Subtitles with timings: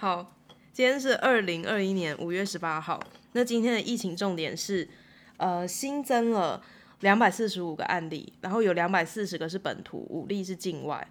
[0.00, 0.32] 好，
[0.72, 2.98] 今天是二零二一年五月十八号。
[3.32, 4.88] 那今天的疫情重点是，
[5.36, 6.62] 呃，新增了
[7.00, 11.06] 两百四十五个案例，然后有两百四十个是本土，五例是境外。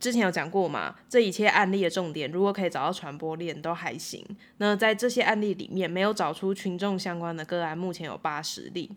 [0.00, 4.24] 之前有讲过嘛，这一切案例的重点，如果可以找到传播链都还行。
[4.56, 8.90] 那在这些案例里面，没有找出群众相关的个案，目前有八十例。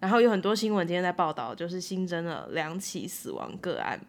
[0.00, 4.00] 然后有很多新闻今天在报道，就是新增了两起死亡个案。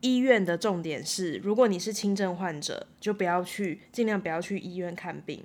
[0.00, 5.44] 医院的重点是，如果你是轻症患者，就不要去，尽量不要去医院看病，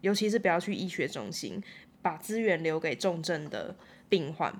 [0.00, 1.62] 尤其是不要去医学中心，
[2.00, 3.74] 把资源留给重症的
[4.08, 4.54] 病患。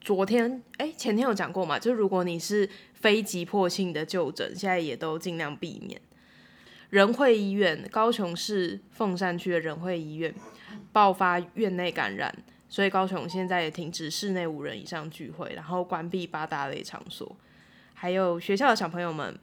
[0.00, 6.00] 昨天，哎，前天有讲过嘛，就如果你是非急迫性的就诊，现在也都尽量避免。
[6.90, 10.34] 仁惠医院，高雄市凤山区的仁惠医院
[10.92, 12.34] 爆发院内感染，
[12.68, 17.36] 所以高雄现在也停止室内五人以上聚会，然后关闭八大类场所。
[17.94, 19.38] 还有学校的小朋友们，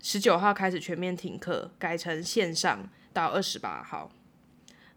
[0.00, 4.12] 十九号开始全面停课，改成线上到二十八号。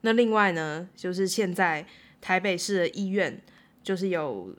[0.02, 1.88] 那另外呢，就是现在
[2.22, 3.42] 台北市的医院
[3.84, 4.56] 就是有。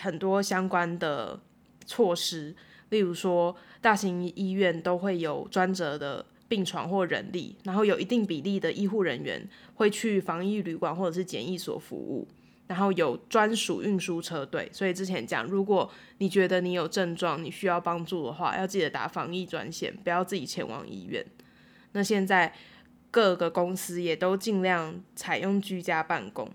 [0.00, 1.38] 很多相关的
[1.84, 2.56] 措施，
[2.88, 12.26] 例如说，大型医院都会有专责的病床或人力，然后有一定比例的医护人员会去防疫旅馆或者是检疫所服务，
[12.72, 14.68] 然后有专属运输车队。
[14.72, 21.24] 所以之前讲，如果你觉得你有症状，你需要帮助的话，要记得打防疫专线，不要自己前往医院。
[21.92, 22.54] 那现在
[23.10, 26.48] 各个公司也都尽量采用居家办公，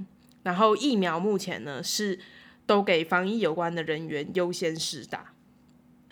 [0.43, 2.19] 然后疫苗目前呢是。
[2.67, 5.31] 都给防疫有关的人员优先施打。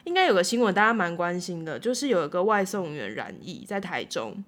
[0.06, 4.42] 应该有个新闻大家蛮关心的，就是有一个外送员染疫在台中，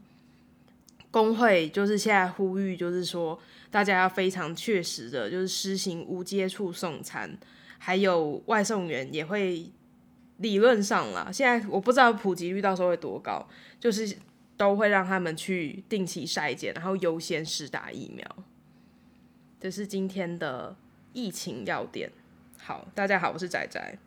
[1.17, 3.39] 工会就是现在呼吁，就是说
[3.71, 7.35] 大家要非常确实的，就是实行无接触送餐，
[7.79, 9.71] 还有外送员也会
[10.37, 13.47] 理论上啦，现在我不知道普及率到时候会多高，
[13.79, 14.15] 就是
[14.55, 18.23] 都会让他们去定期筛检，然后优先施打疫苗。
[19.59, 20.75] 这是今天的。
[21.13, 22.11] 疫情要点，
[22.59, 23.97] 好，大家好，我是仔仔，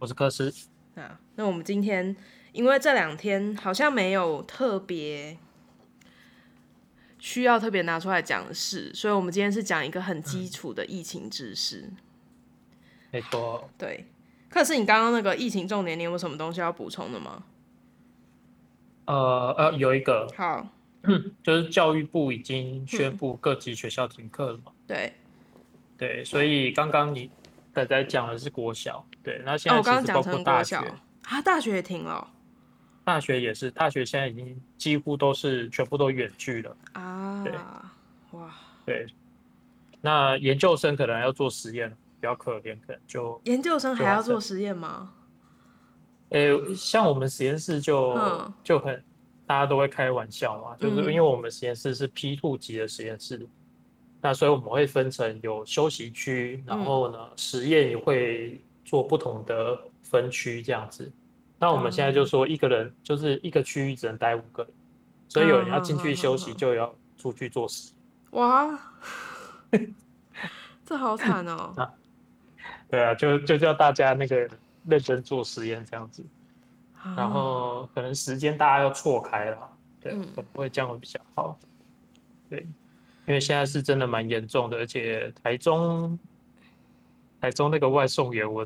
[0.00, 0.52] 我是柯斯。
[0.96, 2.16] 啊，那我们今天
[2.50, 5.38] 因为这两天好像没有特别
[7.18, 11.80] 需要特别拿出来讲的事，所以我们今天是讲一个很基础的疫情知识。
[11.88, 11.96] 嗯、
[13.12, 14.06] 没错，对。
[14.48, 17.42] 可是，你刚刚那个疫情重点，你有什么东西要补充的吗？
[19.06, 20.66] 呃呃，有一个，好，
[21.42, 24.72] 就是教育部已经宣布各级学校停课了嘛？
[24.86, 25.12] 对。
[25.98, 27.30] 对，所以刚刚你
[27.72, 30.94] 仔仔讲的是国小，对，那现在其实包括大学、哦、
[31.24, 32.28] 啊，大学也停了，
[33.06, 37.52] 大学也是，大学现在已经几乎都是全部都远距了啊，对，
[38.32, 38.52] 哇，
[38.84, 39.06] 对，
[40.00, 45.12] 那研究生可能要做实验，比较可怜，可能就研究生还要做实验吗？
[46.30, 49.00] 诶，像我们实验室就、嗯、就很
[49.46, 53.46] 大家都会开玩笑嘛，就是因为我们实验室是 P two 级的实验室。
[54.20, 61.08] 那所以我们会分成有休息区，然后呢，实验也会做不同的分区这样子。
[61.58, 64.72] 那我们现在就说一个人就是一个区域只能待五个人，
[65.28, 68.42] 所以有人要进去休息，就要出去做实验。
[68.42, 68.78] 哇，
[70.84, 71.72] 这好惨哦！
[71.78, 71.92] 啊，
[72.90, 74.48] 对啊，就就叫大家那个
[74.84, 76.24] 认真做实验这样子，
[77.16, 79.58] 然后可能时间大家要错开了，
[80.00, 81.58] 对，会不会这样会比较好？
[82.50, 82.66] 对。
[83.28, 86.16] 因为现在是真的蛮严重的，而且台中，
[87.40, 88.64] 台中那个外送员，我，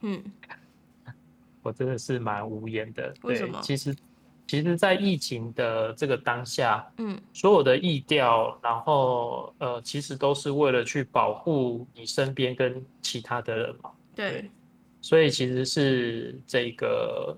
[0.00, 0.24] 嗯，
[1.68, 3.12] 我真的是蛮无言的。
[3.22, 3.60] 为什么？
[3.60, 3.96] 对，其实，
[4.46, 13.90] 其实，在疫情的这个当下，嗯，所有的意调，然后呃，其实都是为了去保护你身边跟其他的人嘛。
[14.14, 14.50] 对，对，
[15.02, 17.36] 所以其实是这个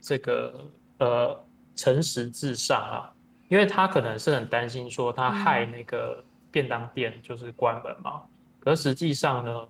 [0.00, 0.64] 这个
[0.98, 3.10] 呃，诚实至上啊。
[3.48, 8.22] 因为他可能是很担心说他害那个便当店就是关门嘛，
[8.60, 9.68] 可实际上呢，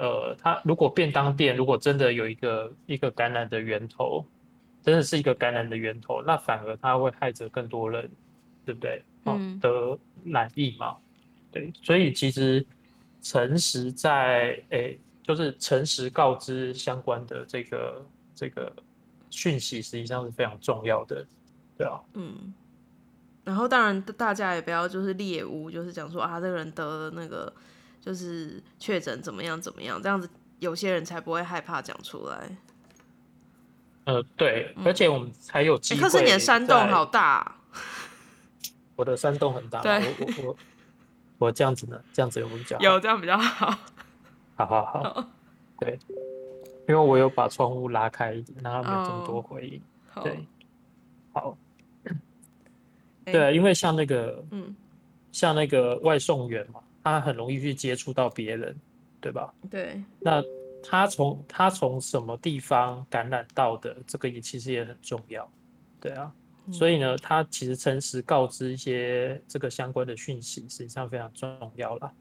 [0.00, 4.24] 呃，他如果便当店如果真的有一个一个感染的源头，
[4.82, 8.10] 真的是一个感染的源头，那反而他会害着更多人，
[8.64, 9.02] 对不对？
[9.26, 10.96] 嗯，得染疫嘛，
[11.52, 12.64] 对，所以其实
[13.20, 18.72] 诚实在诶，就是诚实告知相关的这个这个
[19.28, 21.26] 讯息，实际上是非常重要的，
[21.76, 22.54] 对啊，嗯。
[23.42, 27.52] 然后当然，大家也不要就是猎巫，就是讲说啊，这个人得了那个
[28.00, 32.56] 就是确诊怎么样怎么样，这样子有些人才不会害怕讲出来。
[34.04, 36.00] 呃，对，而且我们才有机会。
[36.00, 37.56] 可是你的山洞好大啊。
[38.96, 39.80] 我的山洞很大。
[39.82, 40.56] 对，我我我
[41.38, 42.82] 我这样子呢，这样子有比较好。
[42.82, 43.78] 有这样比较好。
[44.56, 45.28] 好好好。
[45.78, 45.98] 对，
[46.88, 49.82] 因为我有把窗户拉开一点，让他没有这么多回音。
[50.14, 50.22] 哦。
[50.22, 50.46] 对，
[51.32, 51.56] 好。
[53.26, 54.74] 欸、对啊，因为像那个，嗯，
[55.30, 58.76] 像那个外送员嘛，他很容易去接触到别人，
[59.20, 59.52] 对吧？
[59.70, 60.02] 对。
[60.20, 60.42] 那
[60.82, 65.50] 他从他从什么地方感染到的，这个也其实也很重要，
[66.00, 66.32] 对啊。
[66.66, 72.12] 嗯、所以呢，他其实诚实告知一些这个相关的讯息，实际上非常重要啦。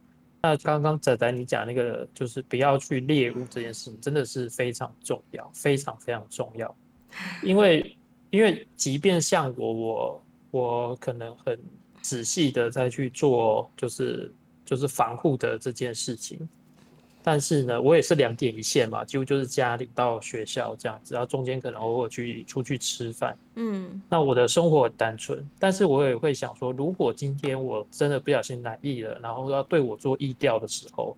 [0.41, 6.73] 那刚刚仔仔你讲那个，就是不要去猎物这件事情，真的是非常重要，非常非常重要。
[7.43, 7.97] 因为，
[8.31, 11.59] 因为即便像我，我我可能很
[12.01, 14.33] 仔细的再去做，就是
[14.69, 16.47] 就是防护的这件事情。
[17.23, 23.35] 但是呢，我也是两点一线嘛，几乎就是家里到学校这样子，然后中间可能偶尔去出去吃饭。
[23.55, 31.17] 嗯，那我的生活很单纯，但是我也会想说，如果今天我真的不小心染疫了，然后要对我做疫调的时候，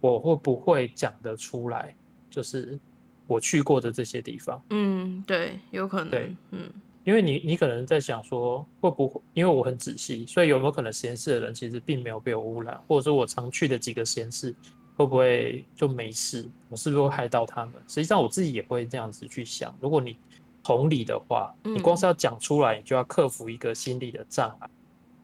[0.00, 1.94] 我会不会讲得出来？
[2.30, 2.78] 就是
[3.26, 4.60] 我去过的这些地方。
[4.70, 6.10] 嗯，对，有可能。
[6.10, 6.68] 对，嗯，
[7.04, 9.20] 因为你你可能在想说，会不会？
[9.34, 14.54] 因为我很仔细，所以有没有可能实验室的人其实并没有被我污染，或者说我常去的几个实验室。
[14.96, 16.46] 会不会就没事？
[16.68, 17.72] 我是不是会害到他们？
[17.88, 19.74] 实际上我自己也会这样子去想。
[19.80, 20.14] 如果你
[20.62, 24.68] 同理的话，你光是要讲出来，你就要克服一个心理的障碍。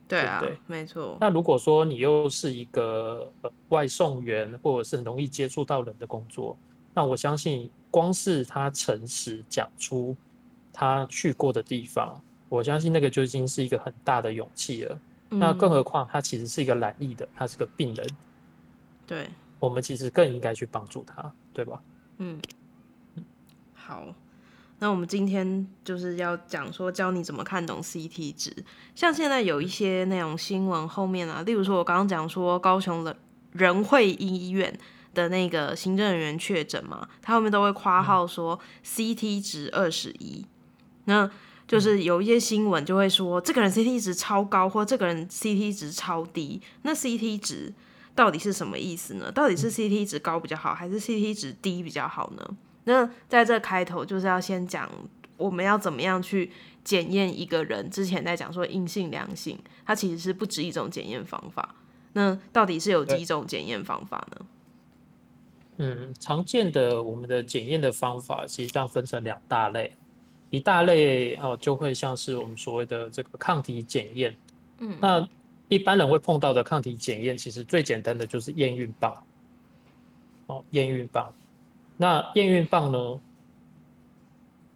[0.08, 1.19] 对啊，对，没错。
[1.20, 3.31] 那如果说你又是一个
[3.69, 6.56] 外送员，或者是很容易接触到人的工作，
[6.94, 10.17] 那我相信光是他诚实讲出
[10.78, 12.20] 他去过的地方，
[12.50, 14.99] 我相信那个就已经是一个很大的勇气了。
[15.31, 18.06] 那更何况他其实是一个懒疫的，他是个病人。
[19.06, 19.26] 对。
[19.58, 21.81] 我们其实更应该去帮助他，对吧？
[22.19, 22.38] 嗯，
[23.73, 24.14] 好，
[24.78, 28.55] 那我们今天就是要讲说教你怎么看懂 CT 值。
[28.94, 33.17] 像现在有一些那种新闻后面啊，例如说我刚刚讲说高雄的
[33.52, 34.78] 仁惠医院
[35.14, 40.44] 的那个行政人员确诊嘛，他后面都会夸号说 CT 值二十一，
[41.06, 41.29] 那
[41.67, 47.73] 就是有一些新闻就会说这个人 CT 值超高，或这个人 CT 值超低，那 CT 值。
[48.14, 49.31] 到底是什么意思呢？
[49.31, 52.56] 到底是 CT 值高比较好，还是 CT 值低比较好呢？
[52.85, 54.91] 那在这开头就是要先讲
[55.37, 56.50] 我们要怎么样去
[56.82, 57.91] 检验一个人。
[57.91, 61.75] 之前在讲说阴性、良性，它其实是不止一种检验方法。
[62.14, 64.47] 那到底是有几种检验方法呢？
[65.76, 69.94] 嗯，常见的我们的检验的方法实际上分成两大类，
[70.56, 74.35] 一大类哦就会像是我们所谓的这个抗体检验。
[74.79, 75.29] 嗯，那
[75.69, 79.14] 一般人会碰到的抗体检验，其实最简单的就是验孕棒。
[80.47, 81.31] 哦，验孕棒。
[81.99, 83.20] 那验孕棒呢？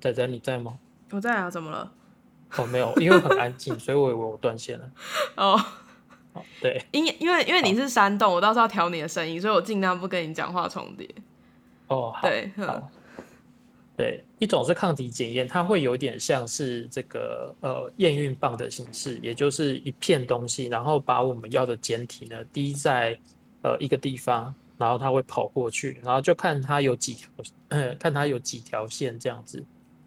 [0.00, 0.79] 仔仔你在吗？
[1.12, 1.91] 我在啊，怎么了？
[2.56, 4.91] 哦，没有，因为很安静，所以我以为我断线了。
[5.37, 5.65] 哦，
[6.35, 11.09] 哦，对，因因为因为你是山洞，我到时候要调你的声音，所以我尽量不跟你讲话重叠。
[11.87, 12.91] 哦，好，对，好。
[14.00, 23.19] 对，一种是抗体检验，它会有点像是这个呃验孕棒的形式，也就是一片东西，然后把我们要的检体呢滴在
[23.62, 27.29] 呃一个地方，然后它会跑过去，然后就看它有几条，
[27.69, 29.62] 呃，看它有几条线这样子。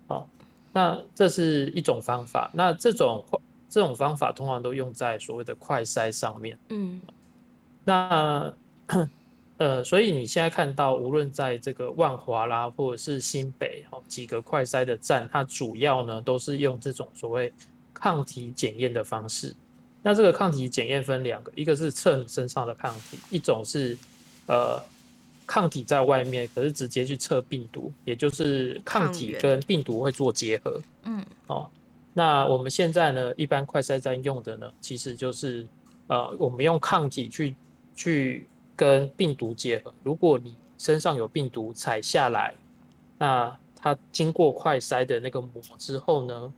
[0.08, 0.28] 好，
[0.72, 2.50] 那这是一种方法。
[2.52, 3.24] 那这种
[3.70, 6.58] 这种方法通常都用在所谓的快筛上面。
[6.70, 7.00] 嗯，
[7.84, 8.52] 那。
[9.58, 17.54] 呃，所以你现在看到，无论在这个万华啦，或者是新北哦几个快筛的站，它主要呢都是用这种所谓
[17.94, 19.56] 抗体检验的方式。
[20.02, 23.96] 那这个抗体检验分两个，一个是测你身上的抗体，一种是
[24.48, 24.82] 呃
[25.46, 30.82] 抗体在外面，可是直接去测病毒，也就是抗体跟病毒会做结合。
[31.04, 31.70] 嗯，哦，
[32.12, 35.66] 那我们现在呢，一般快筛站用的呢，其实就是
[36.08, 37.56] 呃我们用抗体去
[37.96, 38.48] 去。
[38.76, 42.54] 跟病毒结合，如果你身上有病毒采下来，
[43.18, 46.54] 那它经过快筛的那个膜之后呢，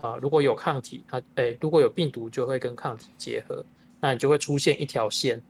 [0.00, 3.64] 啊，如果有抗体，它哎，如果有病毒就会跟抗体结合，
[4.00, 5.40] 那你就会出现一条线，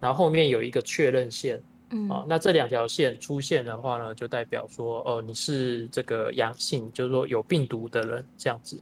[0.00, 8.80] 然后后面有一个确认线，嗯，啊，那这两条线出现的话呢，就代表说哦，你是这个阳性，就是说有病毒的人这样子，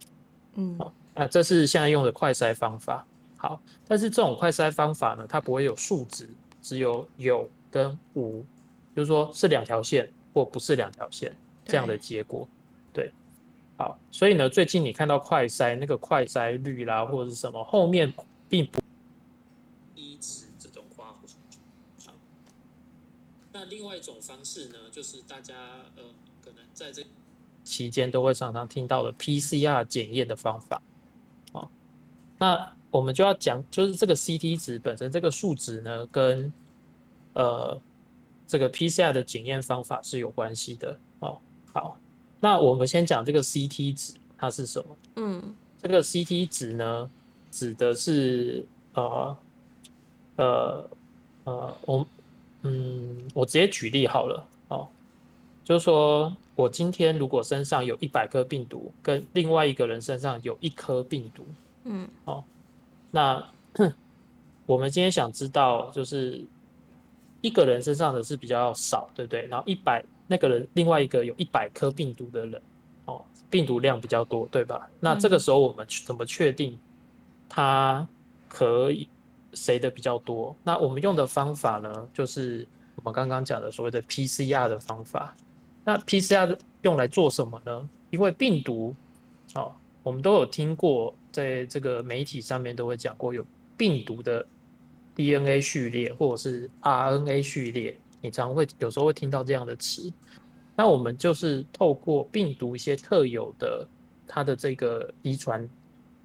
[0.54, 6.28] 嗯，啊，那这是现在用的快筛方法，好，但是这种快筛方法呢，它不会有数值。
[6.68, 8.44] 只有有跟无，
[8.94, 11.34] 就是说是两条线或不是两条线
[11.64, 12.46] 这样的结果，
[12.92, 13.10] 对，
[13.78, 18.12] 好，所以呢，最近你看到快筛那个快筛率啦，或者是什么后面
[18.50, 18.82] 并不
[19.94, 21.06] 一直这种花
[22.04, 22.12] 好，
[23.50, 25.54] 那另外一种方式呢，就是大家
[25.96, 26.02] 呃
[26.42, 27.02] 可能在这
[27.64, 30.82] 期间都会常常听到的 PCR 检验的方法，
[31.50, 31.70] 好，
[32.36, 32.77] 那。
[32.90, 36.52] 我们就要讲，就是这个 CT 值本身这个数值呢，跟
[37.34, 37.80] 呃
[38.46, 41.38] 这个 PCR 的检验方法是有关系的哦。
[41.72, 41.98] 好，
[42.40, 44.96] 那我们先讲这个 CT 值它是什么？
[45.16, 47.10] 嗯，这个 CT 值呢，
[47.50, 49.36] 指的是呃
[50.36, 50.90] 呃
[51.44, 52.06] 呃，我
[52.62, 54.88] 嗯，我直接举例好了哦，
[55.62, 61.46] 就是说我今天如果身上有一百颗病毒，跟另外一个人身上有一颗病毒，
[61.84, 62.42] 嗯，哦，
[63.10, 63.42] 那
[64.66, 66.44] 我们今天想知道，就是
[67.40, 69.46] 一个人身上的是比较少，对不对？
[69.46, 72.60] 然后一百那个人另外一个有一百颗病毒的人，
[73.06, 74.88] 哦，病毒量比较多，对吧？
[75.00, 76.78] 那这个时候我们怎么确定
[77.48, 78.06] 他
[78.46, 79.08] 可以
[79.54, 80.54] 谁的比较多？
[80.62, 85.34] 那我们用的方法呢，就是我们刚刚讲的所谓的 PCR 的方法。
[85.84, 87.88] 那 PCR 用来做什么呢？
[88.10, 88.94] 因为病毒，
[89.54, 89.72] 哦，
[90.02, 93.44] 我们都有听过，在这个媒体上面都会讲过有
[93.76, 94.44] 病毒的。
[95.18, 100.12] DNA 序列或者是 RNA 序列，你常会有时候会听到这样的词。
[100.76, 103.84] 那我们就是透过病毒一些特有的
[104.28, 105.68] 它的这个遗传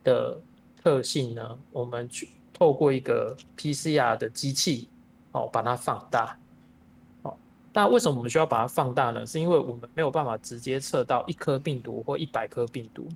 [0.04, 0.40] 的
[0.80, 4.88] 特性呢，我们去透过一个 PCR 的机器
[5.32, 6.38] 哦，把它放大。
[7.24, 7.36] 哦，
[7.74, 9.26] 那为什么我们需要把它放大呢？
[9.26, 13.10] 是因为我们没有办法直接测到一颗病毒或一百颗病毒，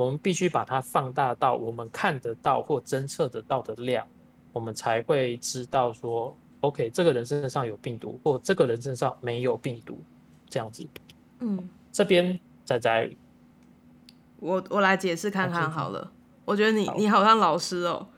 [0.00, 4.06] 我们必须把它放大到我们看得到或侦测得到的量。
[4.52, 10.02] 我们才会知道说，OK，这个人身上有病毒，或这个人身上没有病毒，
[10.48, 10.86] 这样子。
[11.40, 13.10] 嗯，这边仔仔，
[14.38, 16.10] 我我来解释看看好了。
[16.44, 18.08] 我觉得你你好像老师哦。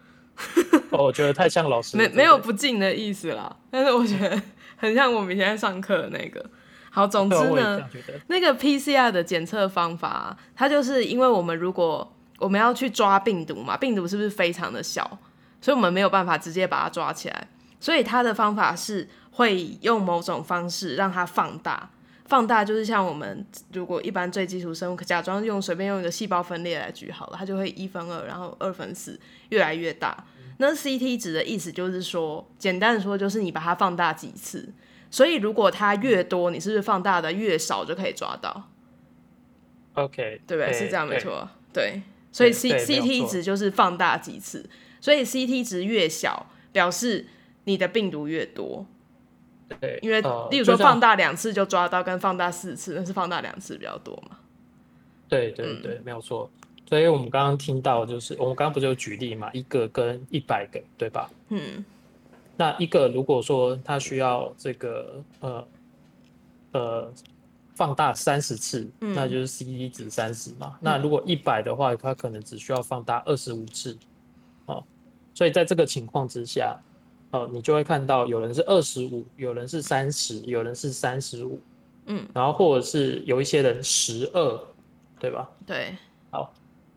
[0.92, 1.96] 哦，我觉得太像老师。
[1.98, 4.40] 没没有不敬的意思啦，但是我觉得
[4.76, 6.48] 很像我们现在上课的那个。
[6.94, 7.82] 好，总之呢，
[8.26, 15.18] 那个 PCR 的检测方法，它就是因为我们如果我们要去抓病毒嘛，病毒是不是非常的小？
[15.62, 17.48] 所以我们没有办法直接把它抓起来，
[17.80, 21.88] 所以它的方法是会用某种方式让它放大。
[22.26, 29.18] 放大就是像我们如果一般最基础生物，假装用随便用一个细胞分裂来举好了，它就会一分二，然后二分四，
[29.48, 30.24] 越来越大。
[30.58, 34.68] 那 CT 值的意思就是说，简单的说就是你把它放大几次。
[35.12, 38.70] 所以如果它越多，你是不是放大的越少就可以抓到
[39.92, 40.72] ？OK，对不对？
[40.72, 41.46] 是这样没错。
[41.70, 42.00] 对，
[42.32, 44.68] 所以 C CT 值就是放大几次。
[45.02, 47.26] 所以 CT 值越小，表示
[47.64, 48.86] 你的病毒越多。
[49.80, 54.38] 对，因为例如说放大两次就抓到，跟放大四次，那是放大两次比较多嘛？
[55.28, 56.50] 对对对，嗯、没有错。
[56.88, 61.30] 所以我们刚刚听到，就是我们刚刚不就举例嘛，一个跟一百个，对吧？
[61.50, 61.84] 嗯。
[62.56, 65.68] 那一个如果说它需要这个呃
[66.72, 67.12] 呃
[67.74, 70.74] 放大三十次，嗯、那就是 C D 值三十嘛。
[70.74, 73.96] 嗯、那如果一百的话，它可能只需要放大二十五次。
[75.34, 76.78] 所以在这个情况之下，
[77.30, 81.58] 哦，你就会看到有人是二十五，有人是三十，有人是三十五，
[82.04, 84.60] 嗯，然后或者是有一些人十二，
[85.18, 85.50] 对吧？
[85.66, 85.96] 对，
[86.30, 86.52] 好，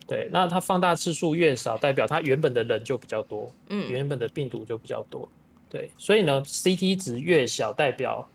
[0.05, 5.27] 对，那它放大次数越少，代表它原本的人就比较多，嗯，原本的病毒就比较多，
[5.69, 8.27] 对，所以呢，CT 值越小，代表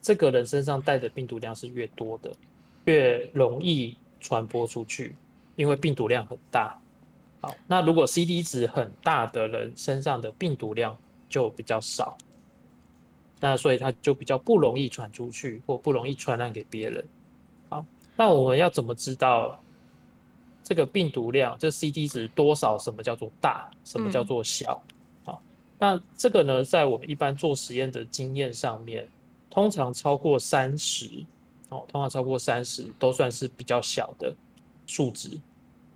[0.00, 2.34] 这个人身上带的病毒量是越多的，
[2.86, 5.14] 越容易传播出去，
[5.54, 6.76] 因为病毒量很大。
[7.40, 10.96] 好，那如果 CT 值很大的人身上的病毒量
[11.28, 12.16] 就比较少，
[13.38, 17.04] 那所以他就比较不容易传出去，或不容易传染给别人。
[17.68, 17.84] 好，
[18.16, 19.60] 那我们要怎么知道
[20.64, 22.78] 这个病毒量，这 CT 值多少？
[22.78, 23.68] 什么叫做大？
[23.84, 24.74] 什么叫做小？
[24.74, 24.82] 好，
[25.82, 29.04] 那这个呢，在我们一般做实验的经验上面，
[29.50, 31.24] 通常超过三十，
[31.70, 34.32] 哦，通常超过三十都算是比较小的
[34.86, 35.28] 数值。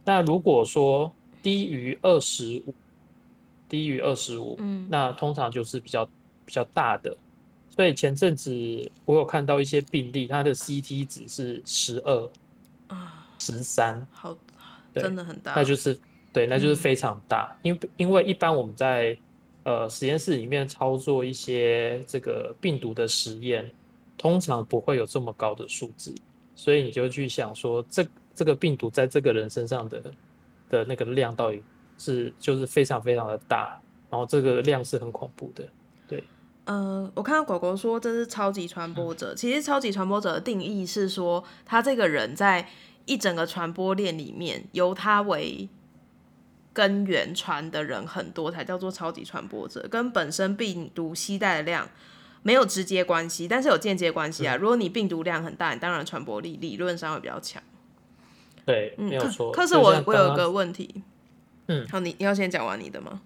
[0.05, 2.75] 那如果说低于二十五，
[3.69, 6.05] 低于二十五，嗯，那通常就是比较
[6.45, 7.17] 比较大的。
[7.71, 12.31] 所以前阵子我有看到一些病例，它的 CT 值是十二
[12.89, 14.37] 啊，十三，好，
[14.93, 15.55] 真的很大。
[15.55, 15.97] 那就是
[16.33, 17.57] 对，那就是非常大。
[17.57, 19.17] 嗯、因为因为一般我们在
[19.67, 23.71] 呃实验室里面操作一些这个病毒的实验，
[24.17, 26.15] 通常不会有这么高的数字，
[26.55, 30.03] 所以你就去想说，这这个病毒在这个人身上的。
[30.69, 31.63] 的那个量到底
[31.97, 33.81] 是就是非常非常的大，
[34.11, 35.63] 然后这个量是很恐怖的，
[36.09, 36.25] 对。
[36.65, 42.69] 呃，我看到狗狗说这是超级传播者，嗯、其实超级传播者的定义是说，他这个人在
[43.05, 45.69] 一整个传播链里面，由他为
[46.77, 51.89] 根源传的人很多，才叫做超级传播者，跟本身病毒携带的量
[52.43, 54.55] 没有直接关系，但是有间接关系啊。
[54.57, 57.63] 嗯、如果你病毒量很大，你当然传播力理论上会比较强。
[58.67, 59.51] 对，没有错。
[59.53, 61.03] 可是我我有个问题，
[61.69, 63.23] 嗯，好，你你要先讲完你的吗？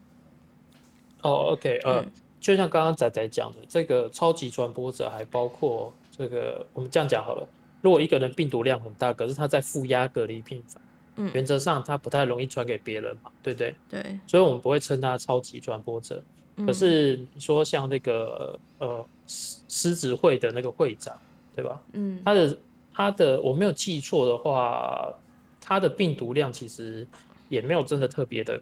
[1.22, 7.48] 哦，OK，呃，嗯、就像刚刚仔仔讲的，这个超级传播者还包括这个，我们这样讲好了，
[7.80, 10.80] 如果一个人病毒量很大，可是他在负压隔离病房，
[11.16, 13.74] 嗯，原则上它不太容易传给别人嘛，对不对？
[13.88, 16.22] 对，所以我们不会称它超级传播者。
[16.56, 21.16] 嗯、可是说像那个呃狮狮子会的那个会长，
[21.54, 21.80] 对吧？
[21.92, 22.58] 嗯，他的
[22.92, 25.12] 他的我没有记错的话，
[25.60, 27.06] 他的病毒量其实
[27.48, 28.60] 也没有真的特别的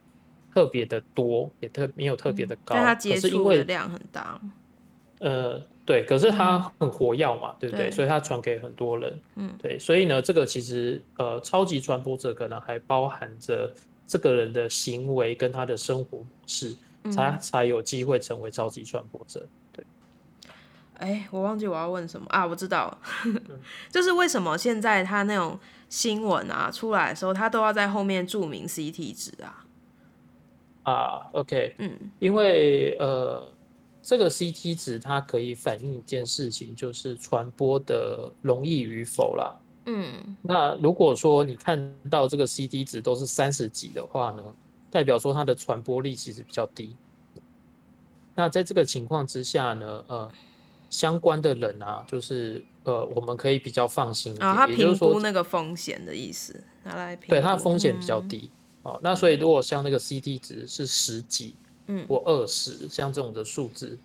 [0.52, 4.40] 特别的多，也特没有特别的高，但他接触的量很大。
[5.20, 7.86] 呃，对，可是他很活跃嘛，嗯、对不对？
[7.86, 13.72] 对，所以他传给很多人，嗯，对，所以呢，这个其实呃，超级传播者可能还包含着
[14.06, 19.46] 这个人的行为跟他的生活模式，嗯、才才有机会成为超级传播者。
[19.72, 19.82] 对，
[20.98, 22.44] 哎，我忘记我要问什么啊？
[22.46, 22.98] 我知道了，
[23.90, 29.64] 就是为什么现在他那种新闻啊出来的时候，他都要在后面注明 CT 值啊？
[30.82, 33.50] 啊，OK，嗯，因为呃。
[34.08, 39.54] 这个 CT 值它可以反映一件事情，就是传播的容易与否啦。
[39.84, 44.42] 嗯，那如果说你看到这个 CT 值都是三十几的话呢，
[44.90, 46.96] 代表说它的传播力其实比较低。
[48.34, 50.32] 那在这个情况之下呢，呃，
[50.88, 54.48] 相关的人啊，就是呃，我们可以比较放心一点。
[54.48, 57.34] 啊、哦，他评估那个风险的意思，拿来评估。
[57.34, 58.50] 对，它的风险比较低。
[58.84, 61.54] 嗯、哦，那所以如果像那个 CT 值是十几。
[61.60, 61.67] 嗯，
[62.06, 63.98] 或二十，像这种的数字，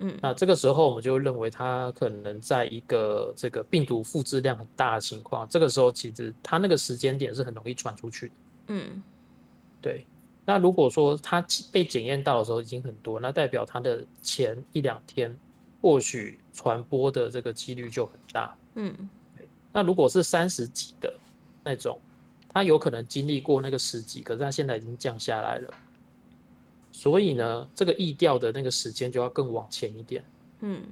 [0.00, 8.34] 嗯，那这个时候我们就认为它可能在一个这个病毒复制量很大的情况，这个时候其实它那个时间点是很容易传出去的。
[8.68, 9.02] 嗯，
[9.80, 10.04] 对。
[10.44, 15.36] 那如果说它被检验到的时候已经很多，那代表它的前一两天
[15.82, 18.56] 或许传播的这个几率就很大。
[18.74, 19.08] 嗯，
[19.72, 21.12] 那如果是三十几的
[21.62, 22.00] 那种，
[22.48, 25.74] 他有可能经历过那个十几，可是他现在已经降下来了。
[26.98, 30.24] 所以呢，这个意调的那个时间就要更往前一点。
[30.62, 30.82] 嗯，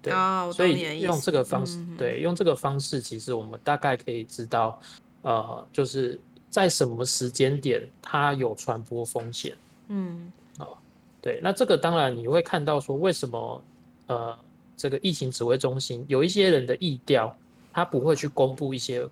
[0.00, 4.80] 对，哦、所以用这个方式，嗯、对，用这个方式，其实我们大概可以知道，
[5.20, 6.18] 呃，就是
[6.48, 9.54] 在什么时间点它有传播风险。
[9.88, 10.78] 嗯，哦，
[11.20, 13.62] 对，那这个当然你会看到说，为什么
[14.06, 14.38] 呃，
[14.78, 17.36] 这个疫情指挥中心有一些人的意调，
[17.70, 19.06] 他不会去公布一些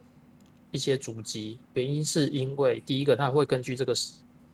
[0.70, 3.94] 一些足迹，原因是因为第一个他会根据这个。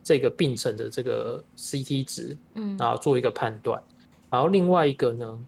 [0.04, 3.80] 这个病程的这个 CT 值，嗯，然后做一个判断，
[4.28, 5.38] 然后另外一个呢，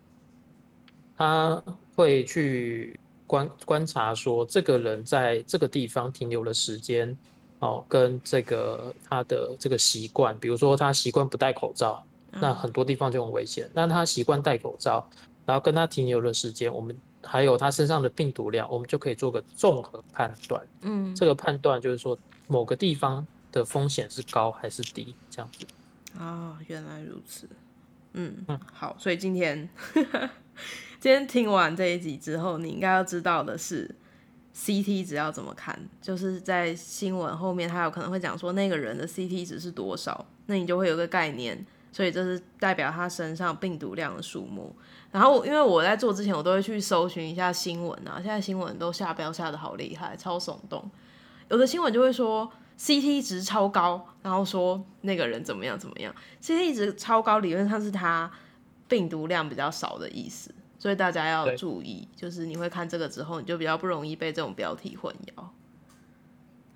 [1.17, 1.63] 他
[1.97, 7.17] 会去观观察说这个人在这个地方停留的时间，
[7.59, 13.69] 哦，跟这个他的这个习惯，比如说他习惯不戴口罩，那很多地方就很危险。
[13.75, 15.05] 那他习惯戴口罩，
[15.45, 20.63] 然后跟他停留的时间，我们还有他身上的病毒量，我们就可以做个综合判断。
[20.83, 23.27] 嗯，这个判断就是说某个地方。
[23.55, 25.15] 的风险是高还是低？
[25.31, 25.65] 这样子
[26.19, 27.49] 啊、哦，原来如此。
[28.13, 29.69] 嗯，嗯好，所以今天
[31.01, 33.93] 今天听完这一集之后，你应该要知道的是
[34.55, 35.79] ，CT 值要怎么看？
[36.03, 41.65] 就是在新闻后面，他有可能会讲说那个人的 CT 值是多少，那你就会有个概念。
[41.91, 44.75] 所以这是代表他身上病毒量的数目。
[45.13, 48.17] 然后，因为我在做之前，我都会去搜寻一下新闻啊。
[48.17, 50.91] 现在新闻都下标下的好厉害，超耸动。
[51.49, 52.51] 有的新闻就会说。
[52.79, 56.15] CT 值超高，然后说那个人怎么样怎么样。
[56.43, 58.31] CT 值超高，理论上是他
[58.89, 65.45] 病毒量比较少的意思，所以大家要注意，就是你会看这个之后，你就比较不容易被这种标题混淆。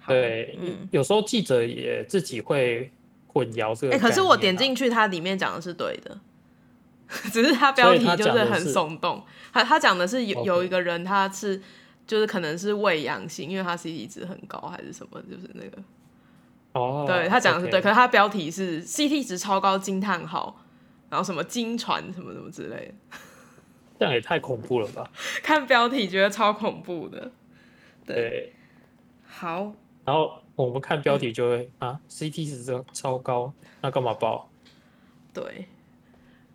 [0.07, 2.91] 对，嗯，有时候记者也自己会
[3.27, 3.93] 混淆这个。
[3.93, 6.19] 哎、欸，可是我点进去，它里面讲的是对的，
[7.33, 9.23] 只是它标题就是很耸动。
[9.53, 11.61] 他他讲的是有有一个人，他是。
[12.09, 15.79] 就是可能是胃阳性，因为他 CT 值很高还是什么，就是那个
[16.73, 17.83] 哦，对他讲的是对，okay.
[17.83, 20.65] 可是他标题是 CT 值超高惊叹号，
[21.11, 22.77] 然后什么惊传什么什么之类
[23.11, 23.19] 的，
[24.01, 25.09] 这样也太恐怖了吧？
[25.45, 27.31] 看标题觉得超恐怖的，
[28.07, 28.53] 对，对
[29.29, 29.71] 好，
[30.07, 34.49] 然后我们看标题就会、嗯、啊，CT 值这超高，那干嘛报？
[35.35, 35.69] 对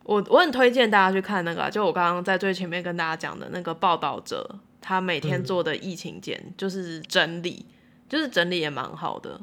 [0.04, 4.60] 我我很推荐大家去看那个、啊，就我刚刚在最前面跟大家讲的那个报道者。
[4.86, 7.74] 他每天做的疫情检就是整理，嗯、
[8.10, 9.39] 就是整理也蛮好的，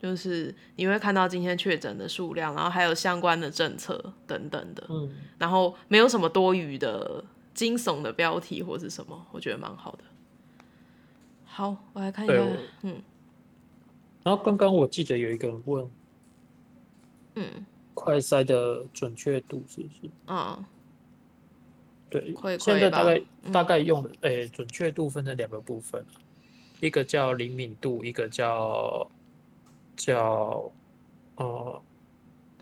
[0.00, 7.22] 就是你会看到今天确诊的数量，然后还有相关的政策等等的，嗯，然后没有什么多余的
[7.52, 10.04] 惊悚的标题或是什么，我觉得蛮好的。
[11.44, 12.34] 好，我来看一下，
[12.82, 13.02] 嗯。
[14.24, 15.90] 然后刚刚我记得有一个人问，
[17.34, 20.10] 嗯，快筛的准确度是不是？
[20.28, 20.64] 嗯。
[22.10, 26.04] 对，现在大概、嗯、大概用的，诶、欸，准确度分成两个部分，
[26.80, 29.10] 一个叫灵敏度，一个叫
[29.96, 30.72] 叫
[31.36, 31.82] 呃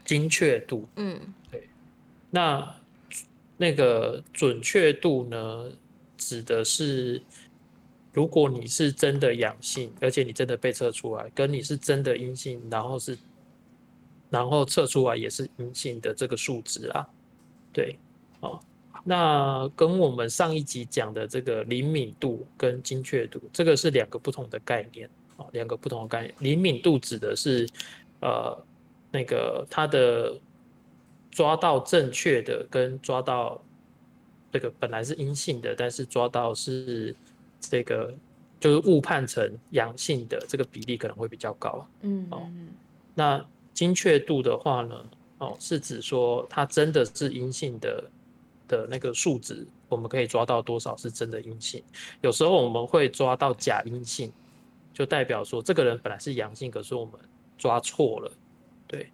[0.04, 0.88] 精确度。
[0.96, 1.68] 嗯，对。
[2.30, 2.74] 那
[3.56, 5.70] 那个准确度呢，
[6.18, 7.22] 指的是，
[8.12, 13.16] 如果你是真的阳性，而且你真的被测出来，跟你是真的阴性，然后是，
[14.28, 17.08] 然后测出来也是阴性的这个数值啊，
[17.72, 17.96] 对，
[18.40, 18.60] 哦，
[19.08, 26.34] 那跟我们上一集讲的这个灵敏度跟精确度，这个是两个不同的概念啊，两个不同的概念。
[26.40, 27.68] 灵敏度指的是，
[28.20, 28.64] 呃，
[29.12, 30.36] 那个它的
[31.30, 33.62] 抓到正确的跟抓到
[34.50, 37.14] 这个本来是阴性的，但是抓到是。
[37.58, 38.14] 这个
[38.60, 42.46] 就是误判成阳性的这个比例可能会比较高，嗯，哦，
[43.14, 44.94] 那精确度的话呢，
[45.38, 48.04] 哦，是指说它真的是阴性的
[48.68, 51.82] 的那个数值，我们可以抓到多少是真的阴性。
[52.20, 54.32] 有时候我们会抓到假阴性，
[54.92, 57.14] 就代表说这个人本来是阳性，可是我们
[57.58, 58.32] 抓错了，
[58.86, 59.08] 对。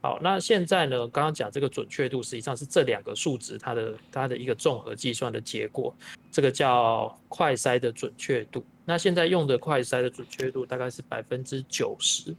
[0.00, 5.92] 好，那现在呢，刚刚讲这个准确度实际上是这两个数值它的它的一个综合计算的结果。
[6.30, 8.64] 这个叫快筛的准确度。
[8.84, 12.32] 那现在用的快筛的准确度大概是百分之九十。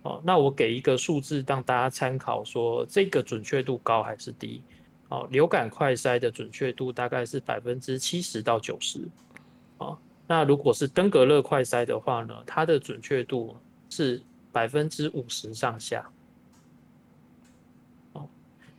[0.00, 4.62] 哦，那我给一个数字让大家参考，说这个准确度高还是低？
[5.08, 9.06] 哦，流感快筛的准确度大概是百分之七十到九十。
[9.78, 13.56] 哦，那如果是登革热快筛的话呢，它的准确度
[13.90, 16.08] 是百分之五十上下。
[18.12, 18.28] 哦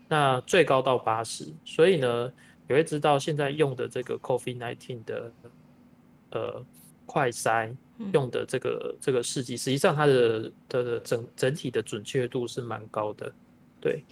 [0.08, 2.32] 那最高到八十，所以呢，
[2.68, 5.32] 你会知道现在用的这个 COVID-19 的
[6.30, 6.66] 呃
[7.08, 7.76] 快筛
[8.14, 13.34] 用的这个、嗯、这个试剂，实际上它的它的整整体的准确度是蛮高的。
[13.82, 14.04] 对，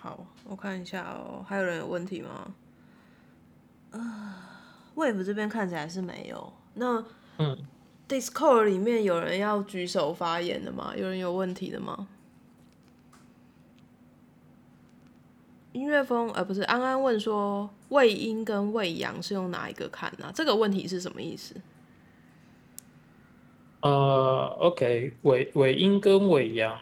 [0.00, 2.54] 好，我看一下哦，还有人有问题吗？
[3.90, 4.60] 啊
[4.94, 6.52] ，Wave 这边看起来是没有。
[6.72, 7.04] 那
[7.36, 7.58] 嗯
[8.08, 10.94] ，Discord 里面有人要举手发言的吗？
[10.96, 12.08] 有人有问题的吗？
[15.72, 20.32] 音乐风，呃，不是安安问说，伪阴跟伪阳是用哪一个看呢、啊？
[20.34, 21.54] 这个问题是什么意思？
[23.82, 26.78] 呃，OK，伪伪阴跟伪阳，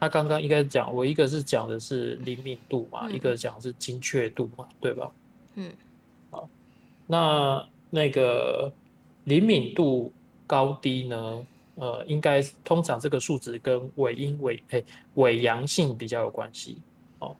[0.00, 5.10] 他刚刚应该讲，我一个是讲的是灵敏度嘛，嗯、一个讲是精确度嘛，对吧？
[5.54, 5.72] 嗯，
[6.30, 6.48] 好，
[7.06, 8.70] 那那个
[9.24, 10.12] 灵敏度
[10.46, 11.46] 高低呢？
[11.76, 16.78] 呃，应该通常这个数值跟伪阴伪诶伪阳性比较有关系
[17.18, 17.34] 哦。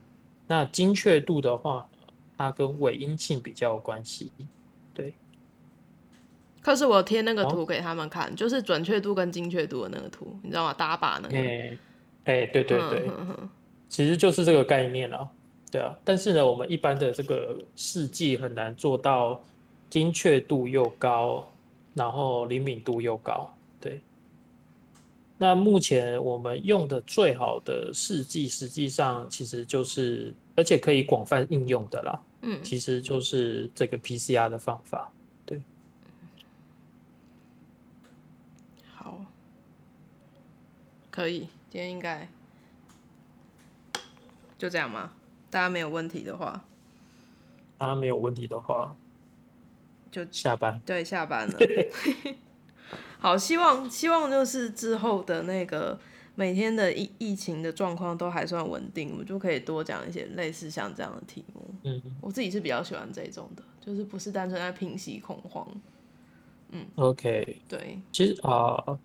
[0.46, 1.88] 那精确度的话，
[2.36, 4.32] 它跟伪阴性比较有关系，
[4.92, 5.14] 对。
[6.60, 10.74] 可是我贴那个图给他们看，哦、就是准确度跟精确度的那个图，你知道吗？
[10.74, 11.76] 打靶那个。
[12.24, 13.50] 欸，对对对，嗯、哼哼
[13.88, 15.28] 其实就是这个概念啊，
[15.70, 15.96] 对啊。
[16.04, 19.42] 但是呢，我们一般的这个试剂很难做到
[19.90, 21.46] 精确度又高，
[21.94, 24.00] 然后灵敏度又高，对。
[25.36, 32.22] 那目前我们用的最好的试剂，实际上其实就是，而且可以广泛应用的啦。
[32.42, 35.10] 嗯，其实就是这个 PCR 的方法。
[35.44, 35.60] 对，
[38.94, 39.18] 好，
[41.10, 42.28] 可以，今天应该
[44.56, 45.10] 就这样吗？
[45.50, 46.64] 大家没有问题的话，
[47.76, 48.94] 大家没有问题的话，
[50.08, 50.80] 就下班。
[50.86, 51.58] 对，下班了。
[53.18, 55.98] 好，希望希望就是之后的那个
[56.36, 61.74] 每天的疫疫情的状况都还算稳定，我们就可以多讲一些类似像这样的题目。
[61.82, 65.66] 嗯，我自己是比较喜欢这种的，就是不是单纯在平息恐慌。
[66.68, 68.96] 嗯，OK，对，其实啊，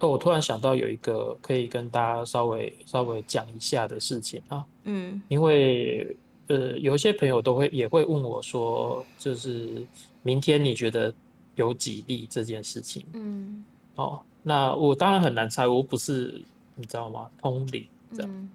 [0.00, 4.64] 哦，我突然想到有一个可以跟大家稍微稍微讲一下的事情啊。
[4.84, 6.16] 嗯，因为
[6.48, 9.86] 呃，有一些朋友都会也会问我说，就是
[10.22, 11.12] 明天你觉得？
[11.56, 16.42] 有几例这件事情，嗯，哦，那我当然很难猜，我不是
[16.74, 17.30] 你知道吗？
[17.40, 18.50] 通灵这样，嗯、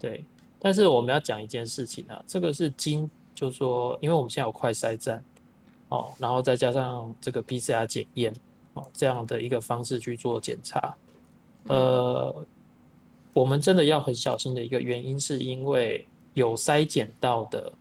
[0.00, 0.24] 对。
[0.58, 5.22] 但是我们要讲一件事情啊，这个是经，就是说，因为我们现在有快筛站，
[5.90, 8.34] 哦，然后再加上这个 PCR 检验，
[8.74, 10.96] 哦，这样的一个方式去做检查，
[11.68, 12.46] 呃，嗯、
[13.32, 17.72] 我们真的要很小心的一个原因，是因为有筛检到的，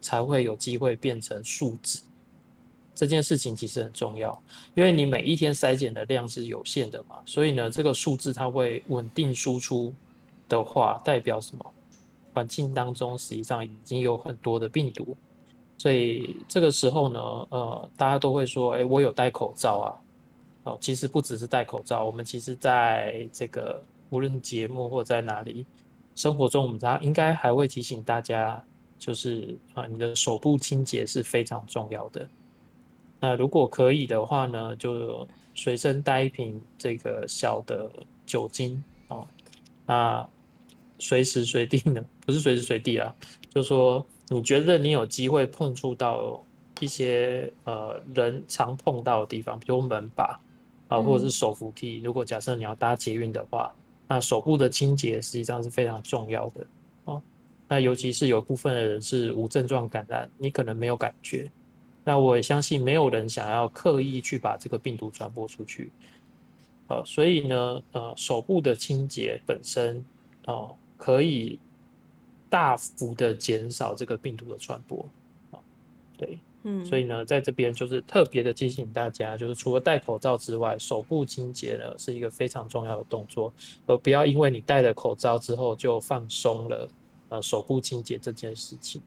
[0.00, 2.00] 才会有机会变成数值。
[2.94, 4.42] 这件事情其实很重要，
[4.74, 9.92] 因为你每一天筛检的量是有限的嘛，所以呢，这个数字它会稳定输出
[10.48, 11.72] 的话，代表什么？
[12.32, 15.16] 环境当中实际上已经有很多的病毒，
[15.78, 19.88] 所以这个时候呢，呃，大家都会说，哎，我有戴口罩啊。
[20.66, 25.64] 哦，其实不只是戴口罩，我们其实在这个无论节目或在哪里
[26.16, 28.60] 生活中，我们家应该还会提醒大家，
[28.98, 32.28] 就是啊，你的手部清洁是非常重要的。
[33.20, 37.88] 那如果可以的话呢，就随身带一瓶这个小的
[38.26, 39.24] 酒精哦。
[39.86, 40.28] 那
[40.98, 43.14] 随时随地呢，不是随时随地啊，
[43.50, 46.44] 就说你觉得你有机会碰触到
[46.80, 50.40] 一些呃人常碰到的地方，比如门把
[50.88, 52.00] 啊，或者是手扶梯。
[52.02, 53.74] 如果假设你要搭捷运的话，
[54.08, 56.66] 那手部的清洁实际上是非常重要的
[57.04, 57.22] 哦。
[57.68, 61.50] 那尤其是有部分的人是无症状感染，你可能没有感觉。
[62.04, 65.90] 那我也相信没有人想要刻意去把这个病毒传播出去。
[66.88, 69.96] 呃，所以呢，呃，手部的清洁本身
[70.44, 71.58] 哦，呃，可以
[72.48, 75.04] 大幅的减少这个病毒的传播。
[76.16, 83.52] 对，嗯，所以呢，在这边就是特别的提醒大家，就是除了戴口罩之外，手部清洁呢是一个非常重要的动作，
[83.86, 86.88] 而不要因为你戴了口罩之后就放松了，
[87.28, 89.00] 呃，手部清洁这件事情。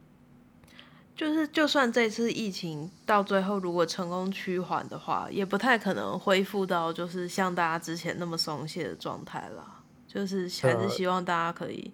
[1.14, 9.76] 就是，就算这次疫情到最后如果成功趋缓的话，也不太可能恢复到就是像大家之前那么松懈的状态了。
[10.12, 11.88] 就是还是希望大家可以。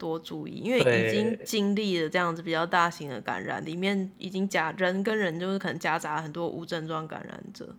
[0.00, 7.76] 多注意，因为已经经历了这样子比较大型的感染，里面已经夹人跟人就是可能夹杂很多无症状感染者，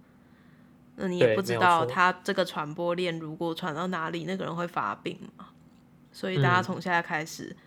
[0.97, 5.47] 那你也不知道他这个传播链如果传到哪里，那个人会发病嘛？
[6.11, 7.57] 所以大家从现在开始，嗯、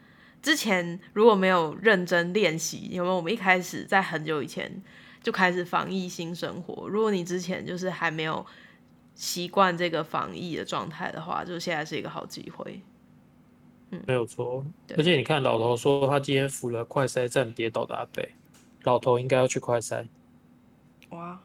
[0.41, 3.17] 之前如果没有认真练习，有没有？
[3.17, 4.81] 我们一开始在很久以前
[5.21, 8.47] 就开始防疫新生活，如果你之前就是还没有
[9.17, 12.81] 习惯这个防疫的状态的话，就现在是一个好机会。
[14.07, 14.65] 没有错，
[14.97, 18.23] 而且你看老头说他今天扶了快筛站跌倒的阿伯，
[18.83, 20.07] 老头应该要去快筛。
[21.11, 21.41] 哇，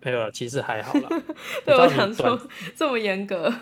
[0.00, 1.08] 没有了，其实还好啦。
[1.64, 2.40] 对，我想说
[2.74, 3.52] 这么严格，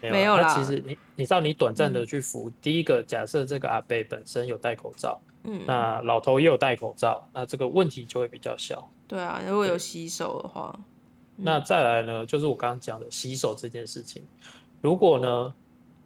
[0.00, 0.54] 没有啦。
[0.54, 8.90] 其实你你知道你短暂的去扶，嗯、第一个假设这个阿伯本身有戴口罩，嗯，那老头也有戴口罩，那这个问题就会比较小。
[9.06, 10.78] 对啊，如果有洗手的话，
[11.36, 14.26] 那再来呢，就是我刚刚讲的洗手这件事情，
[14.80, 15.54] 如果呢？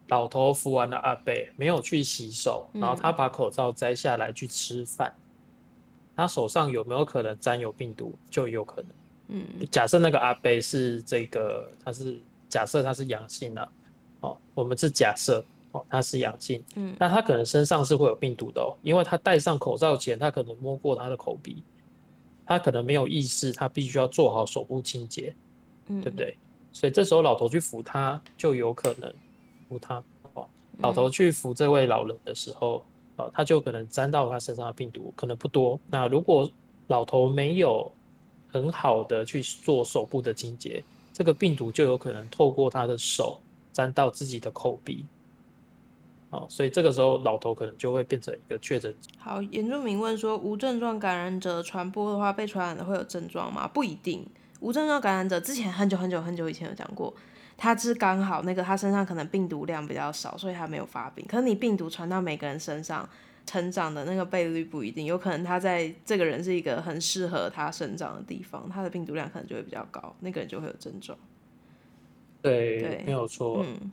[0.09, 5.23] 老头扶完了阿伯，没有去洗手，然后他把口罩摘下来去吃饭，嗯、
[6.16, 8.16] 他手上有没有可能沾有病毒？
[8.31, 8.90] 就有可能。
[9.29, 13.69] 嗯，假设那个阿伯是这个，他是假设他是阳性的，
[14.21, 21.64] 哦，我们是假设哦，他是阳性，嗯，那他可能身上是会有病毒的哦，因为他戴上口罩前，他可能摸过他的口鼻，
[22.47, 25.35] 他可能没有意识，他必须要做好手部清洁，
[25.88, 26.38] 嗯，对不对？
[26.73, 29.12] 所以这时候老头去扶他，就有可能。
[29.69, 30.03] 扶他，
[30.79, 32.85] 老头去扶这位老人的时候，
[33.17, 35.79] 啊，他就可能沾到他身上的病毒，可能不多。
[35.89, 36.51] 那如果
[36.89, 37.91] 老头没有
[38.49, 43.41] 很好的去做手部的清洁，这个病毒就有可能透过他的手
[43.73, 45.05] 沾到自己的口鼻，
[46.31, 48.95] 啊，所以这个时候老头可能就会变成一个确诊。
[49.19, 53.67] 好，严住民问说，无症状感染者传播的话，被传染的会有症状吗？
[53.67, 54.27] 不一定，
[54.61, 57.13] 无症状感染者之前很久很久很久以前有讲过。
[57.59, 61.25] 他是刚好那个，他身上可能病毒量比较少，所以他没有发病。
[61.27, 63.09] 可是你病毒传到每个人身上，
[63.47, 71.19] 成长的那个倍率不一定，有可能他在这个人是一个很适合他生长的地方，他的病毒量可能就会比较高，那个人就会有症状。
[72.42, 73.64] 对，对没有错。
[73.64, 73.90] 嗯。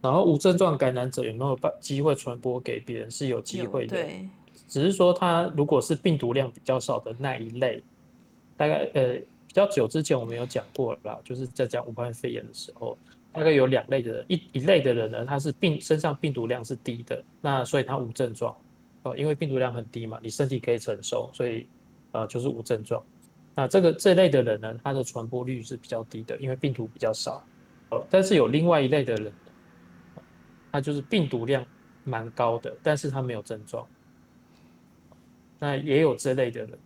[0.00, 4.28] 然后无症状感染者有没有把机会传播给别人是有机会的，对。
[4.66, 7.82] 只是说他如果是病毒量比较少的那一类，
[8.56, 9.20] 大概呃。
[9.52, 12.96] 比较久之前我们有讲过了，就是在讲武汉肺炎的时候，
[13.32, 18.56] 大概有两类的人，一一类的人呢，他是病身上病毒量是低的，那所以他无症状，
[19.02, 21.66] 哦，因为病毒量很低嘛，你身体可以承受，所以
[22.12, 23.04] 呃就是无症状。
[23.54, 27.44] 那这个这类的人呢，他的传播率是比较低的，因为病毒比较少。
[28.08, 29.30] 但是有另外一类的人，
[30.72, 31.62] 他就是病毒量
[32.04, 33.86] 蛮高的，但是他没有症状。
[35.58, 36.78] 那也有这类的人。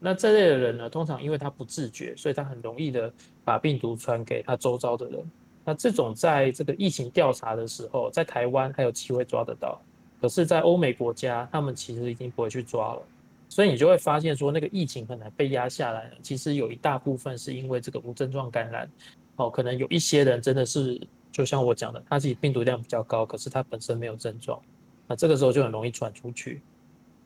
[0.00, 3.12] 那这类的人呢，通常因为他不自觉，所以他很容易的
[3.44, 5.30] 把病毒传给他周遭的人。
[5.64, 9.80] 那这种在这个疫情调查的时候，在台湾还有机会抓得到，
[10.20, 13.02] 可是，在欧美国家，他们其实已经不会去抓了。
[13.50, 16.10] 所以你就会发现说，那个疫情很难被压下来。
[16.22, 18.90] 其实有一大部分是因为这个无症状感染。
[19.36, 24.60] 哦，可能有一些人真的是，就像我讲的，他自己病毒量比较高，可是他本身没有症状，
[25.06, 26.60] 那这个时候就很容易传出去。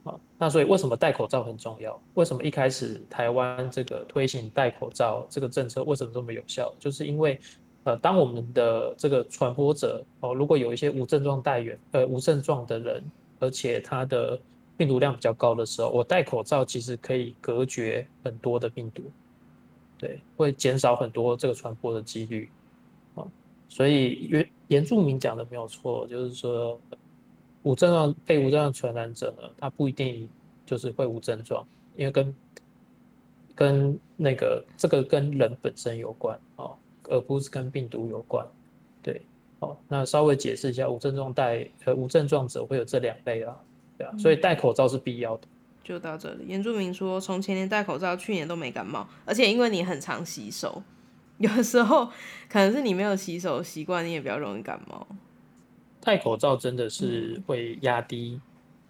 [0.05, 2.01] 啊，那所以为什么戴口罩很重要？
[2.15, 6.75] 为什么一开始台湾这个推行戴口罩这个政策为什么这么有效？
[6.79, 7.39] 就是因为，
[7.85, 13.05] 呃，当我们的这个传播者哦，如果有一些无症状带源呃无症状的人，
[13.39, 14.37] 而且他的
[14.77, 19.03] 病毒量比较高的时候，我戴口罩其实可以隔绝很多的病毒，
[19.99, 22.51] 对，会减少很多这个传播的几率。
[23.15, 23.25] 啊，
[23.69, 26.81] 所以原原住民讲的没有错，就是说。
[27.63, 30.29] 无症状被无症状传染者呢，他不一定
[30.67, 32.35] 就是会无症状，因为跟
[33.55, 36.77] 跟那个这个跟人本身有关哦，
[37.09, 38.47] 而不是跟病毒有关。
[39.03, 39.23] 对，
[39.61, 43.57] 哦，那稍微解释一下，无症状带呃无症状者会有这两类啊，
[43.99, 45.49] 对啊，所以戴口罩是必要的。
[45.85, 46.45] 就到这里。
[46.47, 50.83] 原住民说，从前年戴口罩，去年都没感冒，而且因为你很常洗手，
[51.39, 52.07] 有时候
[52.49, 55.07] 可能是你没有洗手习惯，你也比较容易感冒。
[56.03, 58.41] 戴口罩真的是会压低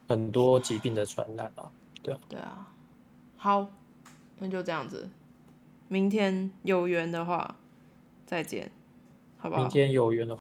[0.09, 1.70] 很多疾病的传染啊，
[2.03, 2.20] 对啊。
[2.27, 2.72] 对啊。
[3.37, 3.68] 好，
[4.38, 5.11] 那就这样子。
[5.88, 7.57] 明天有缘的话，
[8.25, 8.72] 再见，
[9.37, 9.61] 好不好？
[9.61, 10.40] 明天有缘的话。